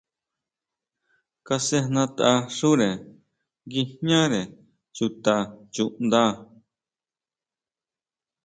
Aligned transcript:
Kasʼejnatʼaxúre 1.45 2.89
nguijñare 3.65 4.41
chuta 4.95 5.35
chuʼnda. 5.73 6.23